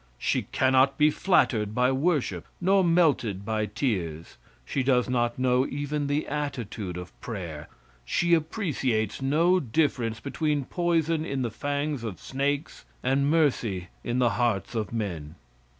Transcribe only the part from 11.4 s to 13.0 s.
the fangs of snakes